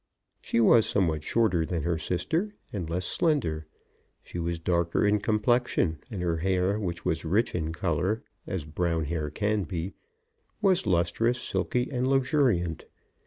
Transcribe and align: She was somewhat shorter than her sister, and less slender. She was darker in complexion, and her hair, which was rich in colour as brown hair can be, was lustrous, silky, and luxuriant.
She 0.41 0.59
was 0.59 0.87
somewhat 0.87 1.21
shorter 1.21 1.63
than 1.63 1.83
her 1.83 1.99
sister, 1.99 2.55
and 2.73 2.89
less 2.89 3.05
slender. 3.05 3.67
She 4.23 4.39
was 4.39 4.57
darker 4.57 5.05
in 5.05 5.19
complexion, 5.19 5.99
and 6.09 6.23
her 6.23 6.37
hair, 6.37 6.79
which 6.79 7.05
was 7.05 7.23
rich 7.23 7.53
in 7.53 7.71
colour 7.71 8.23
as 8.47 8.65
brown 8.65 9.05
hair 9.05 9.29
can 9.29 9.61
be, 9.63 9.93
was 10.59 10.87
lustrous, 10.87 11.39
silky, 11.39 11.87
and 11.91 12.07
luxuriant. 12.07 12.85